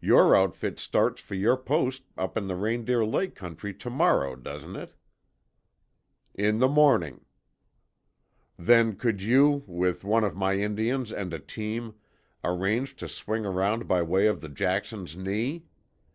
Your 0.00 0.34
outfit 0.34 0.78
starts 0.78 1.20
for 1.20 1.34
your 1.34 1.58
post 1.58 2.04
up 2.16 2.38
in 2.38 2.46
the 2.46 2.56
Reindeer 2.56 3.04
Lake 3.04 3.34
county 3.34 3.74
to 3.74 3.90
morrow, 3.90 4.34
doesn't 4.34 4.76
it?" 4.76 4.94
"In 6.34 6.56
the 6.56 6.68
morning." 6.68 7.26
"Then 8.58 8.96
could 8.96 9.20
you, 9.20 9.62
with 9.66 10.02
one 10.02 10.24
of 10.24 10.34
my 10.34 10.54
Indians 10.54 11.12
and 11.12 11.34
a 11.34 11.38
team, 11.38 11.96
arrange 12.42 12.96
to 12.96 13.08
swing 13.10 13.44
around 13.44 13.86
by 13.86 14.00
way 14.00 14.26
of 14.26 14.40
the 14.40 14.48
Jackson's 14.48 15.18
Knee? 15.18 15.66